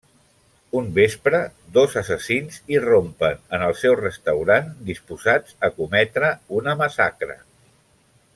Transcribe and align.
Un 0.77 0.87
vespre, 0.93 1.41
dos 1.75 1.97
assassins 2.01 2.57
irrompen 2.77 3.37
en 3.59 3.67
el 3.67 3.77
seu 3.83 3.99
restaurant, 4.01 4.73
disposats 4.91 5.57
a 5.69 5.71
cometre 5.79 6.33
una 6.63 6.79
massacre. 6.85 7.39